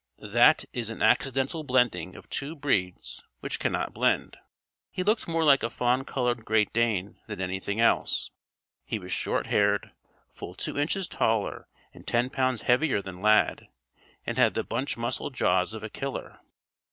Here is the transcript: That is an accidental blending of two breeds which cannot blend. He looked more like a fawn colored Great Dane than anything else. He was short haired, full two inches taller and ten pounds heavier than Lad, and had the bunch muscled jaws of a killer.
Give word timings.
That 0.33 0.65
is 0.73 0.89
an 0.89 1.03
accidental 1.03 1.63
blending 1.63 2.15
of 2.15 2.27
two 2.27 2.55
breeds 2.55 3.21
which 3.39 3.59
cannot 3.59 3.93
blend. 3.93 4.35
He 4.89 5.03
looked 5.03 5.27
more 5.27 5.43
like 5.43 5.61
a 5.61 5.69
fawn 5.69 6.05
colored 6.05 6.43
Great 6.43 6.73
Dane 6.73 7.19
than 7.27 7.39
anything 7.39 7.79
else. 7.79 8.31
He 8.83 8.97
was 8.97 9.11
short 9.11 9.45
haired, 9.45 9.91
full 10.27 10.55
two 10.55 10.75
inches 10.79 11.07
taller 11.07 11.67
and 11.93 12.07
ten 12.07 12.31
pounds 12.31 12.63
heavier 12.63 12.99
than 13.03 13.21
Lad, 13.21 13.67
and 14.25 14.39
had 14.39 14.55
the 14.55 14.63
bunch 14.63 14.97
muscled 14.97 15.35
jaws 15.35 15.71
of 15.75 15.83
a 15.83 15.89
killer. 15.91 16.39